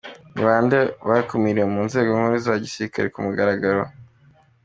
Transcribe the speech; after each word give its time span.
–Ni 0.33 0.41
bande 0.47 0.79
bakumiriwe 1.07 1.67
mu 1.73 1.81
nzego 1.87 2.09
nkuru 2.17 2.37
za 2.45 2.53
gisirikare 2.63 3.07
ku 3.13 3.19
mugaragaro? 3.25 3.83